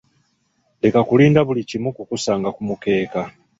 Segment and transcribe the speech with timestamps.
[0.85, 3.21] Leka kulinda buli kimu kukusanga ku mukeeka.